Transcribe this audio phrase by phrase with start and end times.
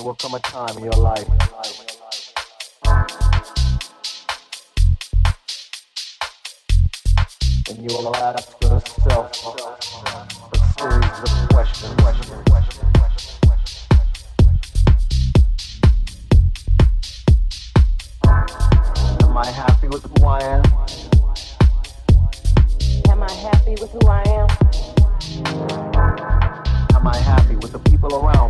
[0.00, 1.28] There will come a time in your life
[7.68, 11.94] when you will ask yourself a series of questions.
[12.00, 12.80] questions, questions,
[19.20, 20.62] Am I happy with who I am?
[23.10, 24.48] Am I happy with who I am?
[26.96, 28.49] Am I happy with the people around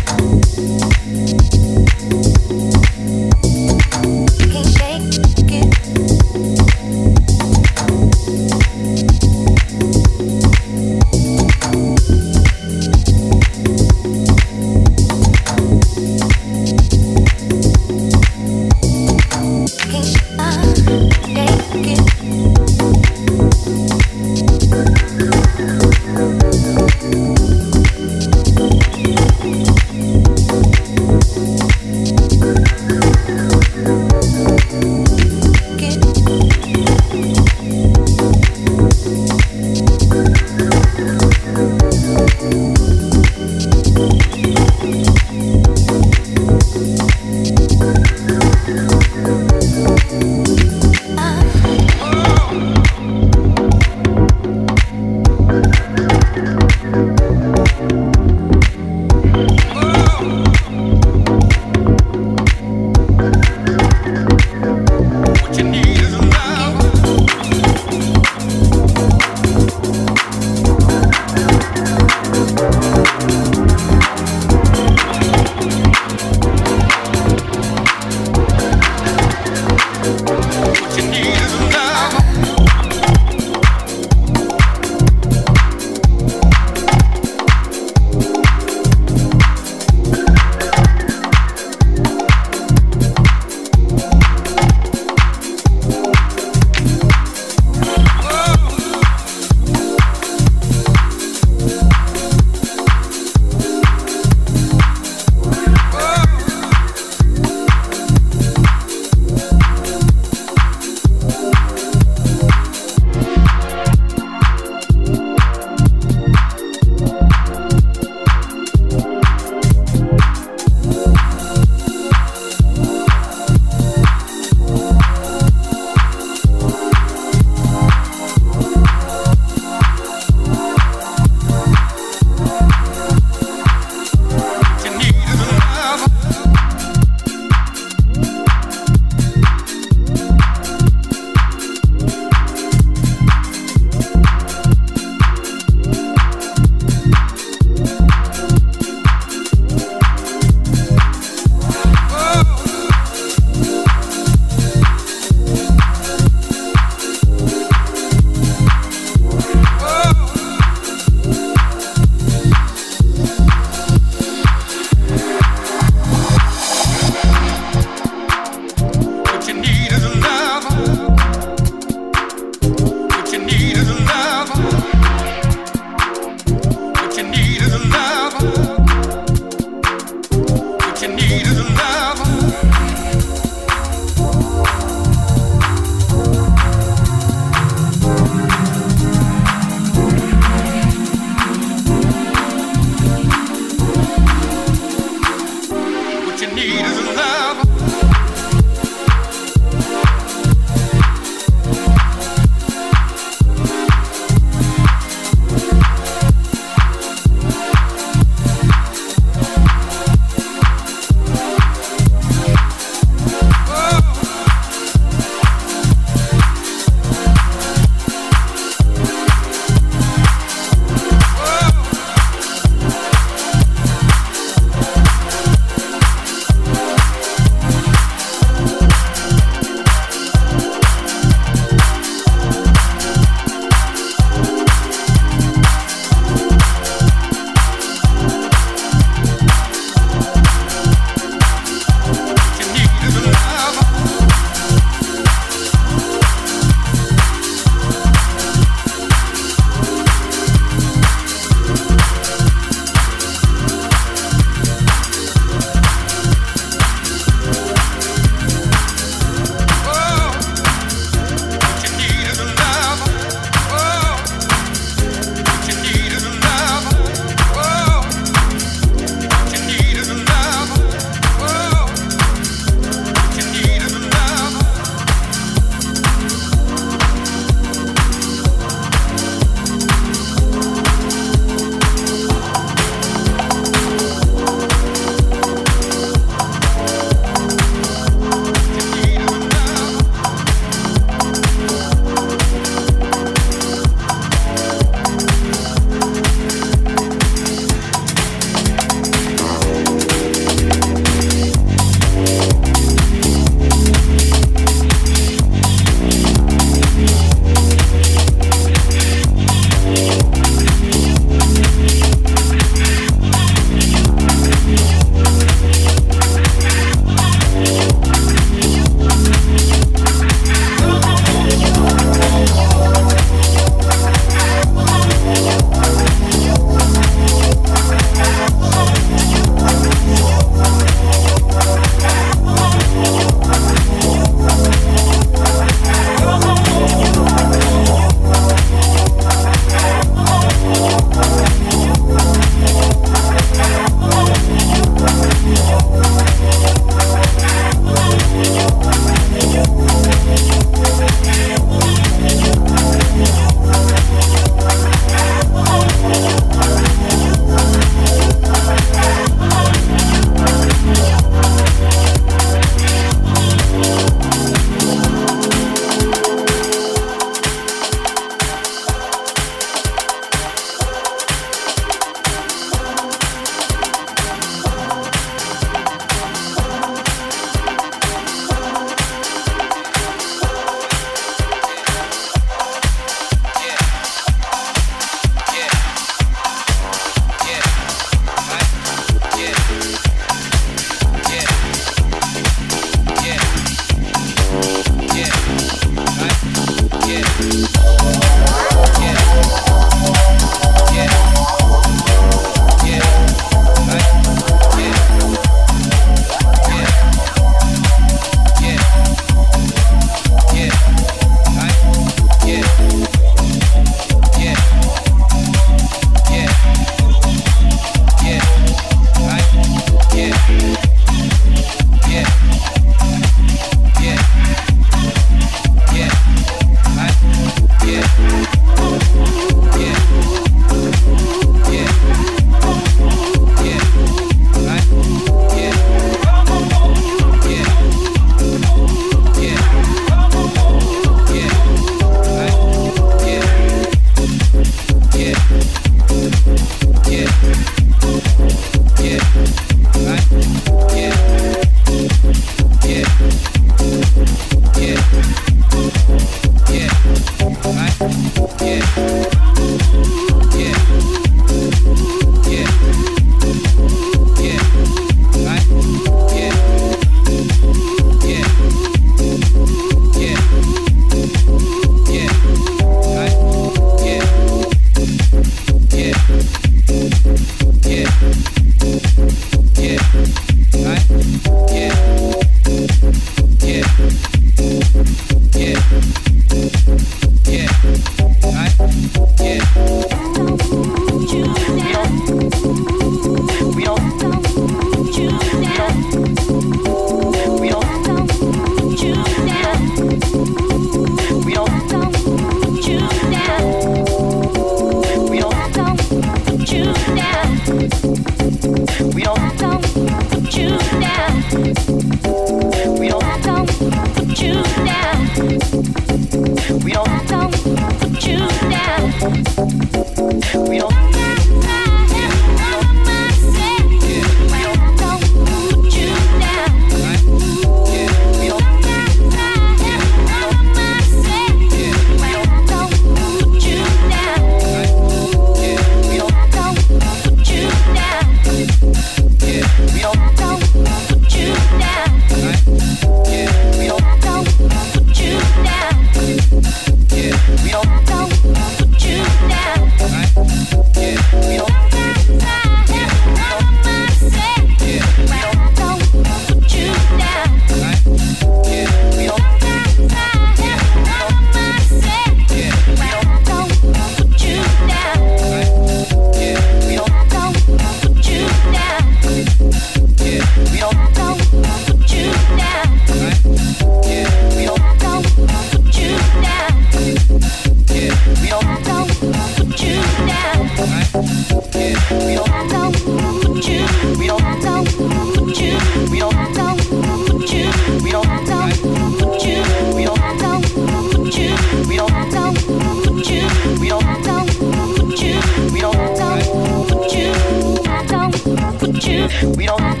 [599.56, 600.00] We don't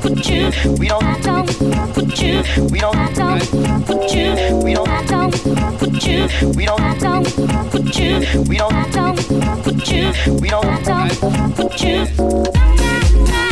[0.00, 0.50] put you.
[0.78, 1.22] We don't
[1.94, 2.42] put you.
[2.70, 3.14] We don't
[3.86, 4.32] put you.
[4.62, 5.38] We don't put you.
[5.44, 6.28] We don't put you.
[6.56, 7.00] We don't
[7.70, 8.24] put you.
[8.48, 8.92] We don't
[9.62, 10.12] put you.
[10.40, 13.45] We don't put you.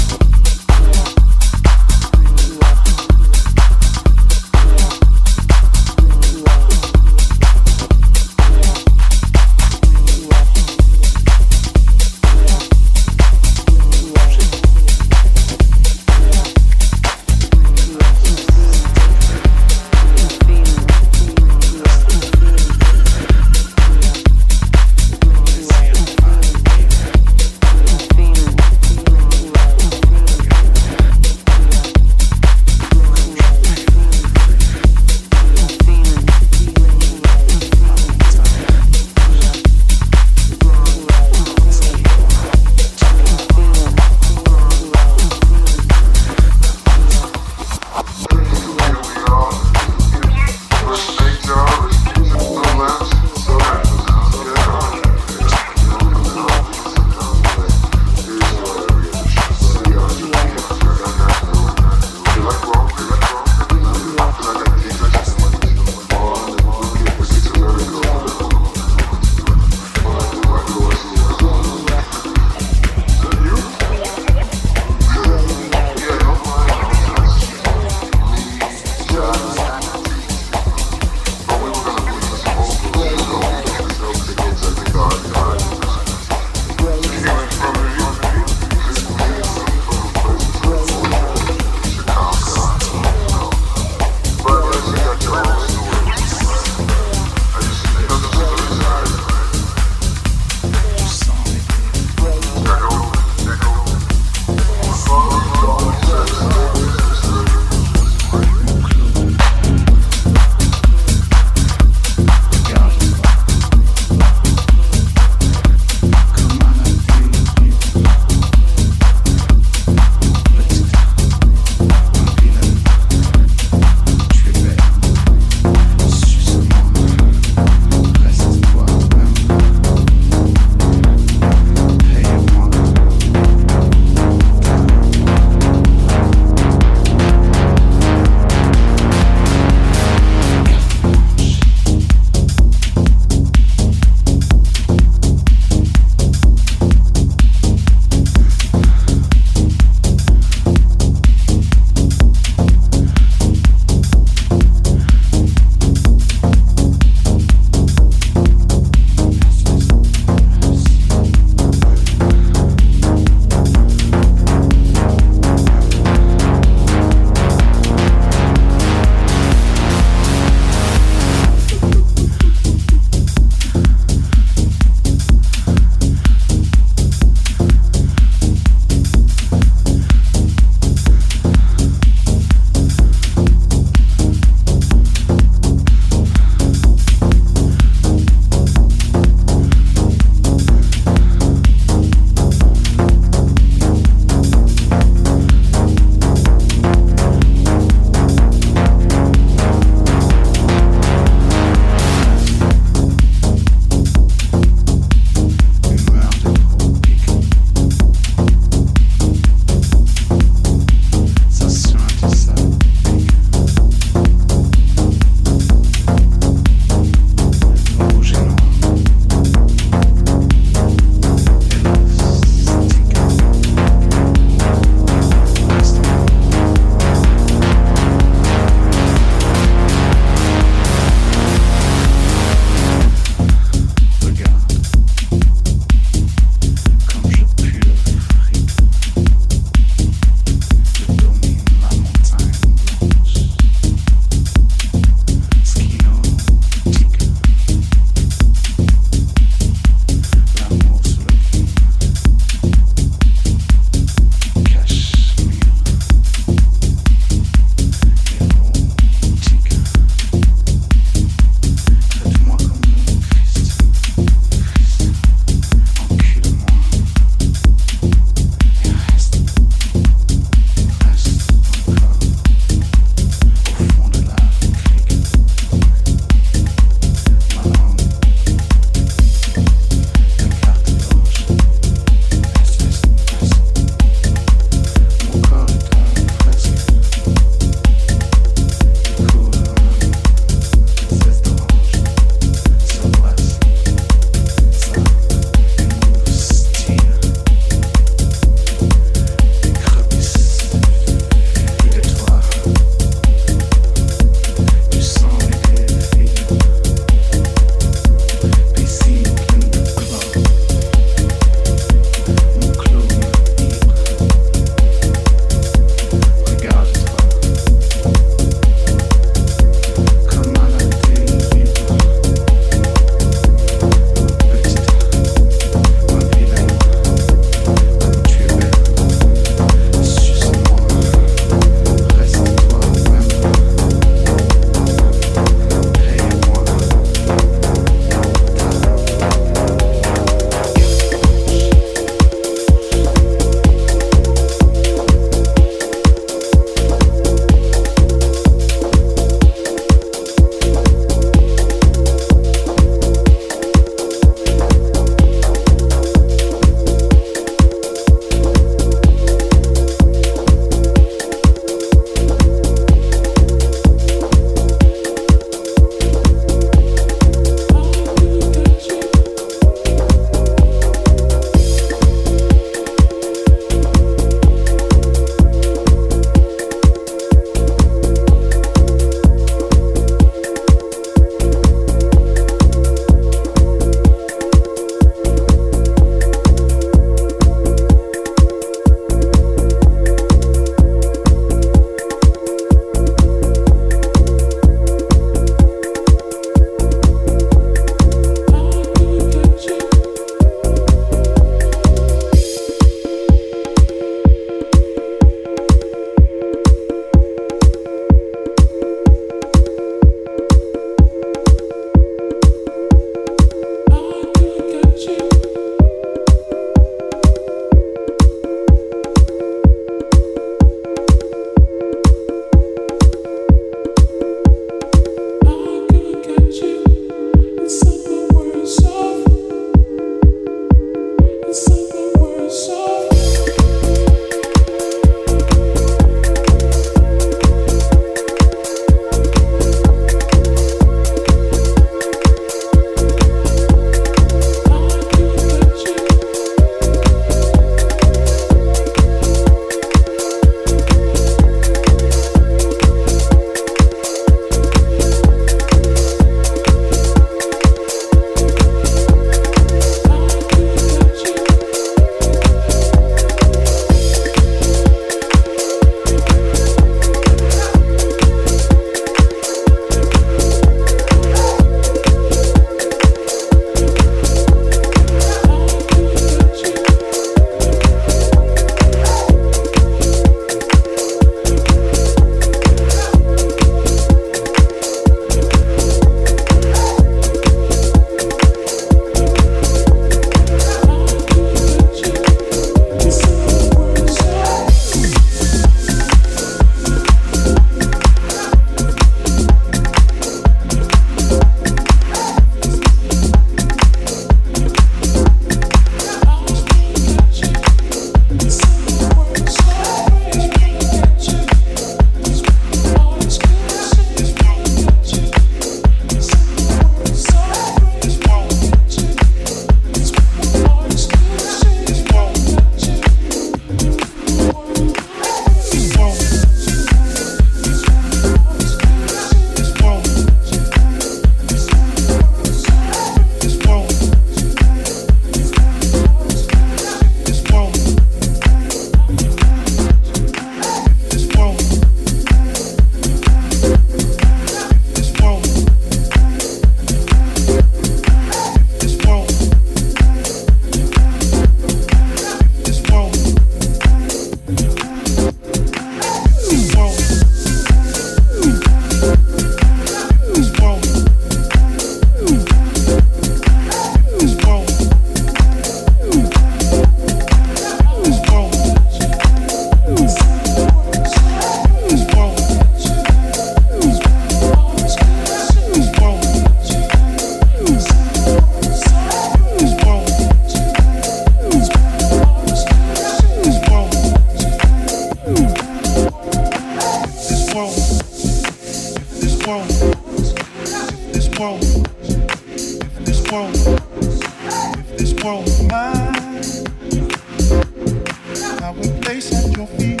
[599.61, 600.00] your feet.